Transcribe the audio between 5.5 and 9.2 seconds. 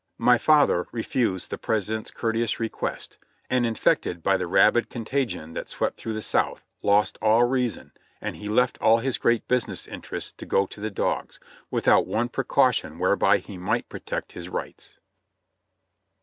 that swept through the South, lost all reason, and he left all his